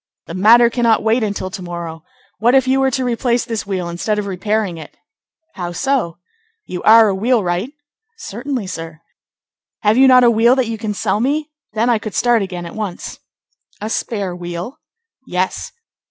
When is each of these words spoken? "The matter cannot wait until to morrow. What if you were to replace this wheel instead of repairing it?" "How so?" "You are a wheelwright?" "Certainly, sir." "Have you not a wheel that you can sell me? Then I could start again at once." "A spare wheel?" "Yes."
"The 0.25 0.33
matter 0.33 0.71
cannot 0.71 1.03
wait 1.03 1.21
until 1.21 1.51
to 1.51 1.61
morrow. 1.61 2.03
What 2.39 2.55
if 2.55 2.67
you 2.67 2.79
were 2.79 2.89
to 2.89 3.05
replace 3.05 3.45
this 3.45 3.67
wheel 3.67 3.87
instead 3.87 4.17
of 4.17 4.25
repairing 4.25 4.79
it?" 4.79 4.97
"How 5.53 5.73
so?" 5.73 6.17
"You 6.65 6.81
are 6.81 7.09
a 7.09 7.13
wheelwright?" 7.13 7.73
"Certainly, 8.17 8.65
sir." 8.65 9.01
"Have 9.83 9.97
you 9.97 10.07
not 10.07 10.23
a 10.23 10.31
wheel 10.31 10.55
that 10.55 10.65
you 10.67 10.79
can 10.79 10.95
sell 10.95 11.19
me? 11.19 11.51
Then 11.73 11.87
I 11.87 11.99
could 11.99 12.15
start 12.15 12.41
again 12.41 12.65
at 12.65 12.73
once." 12.73 13.19
"A 13.79 13.91
spare 13.91 14.35
wheel?" 14.35 14.79
"Yes." 15.27 15.71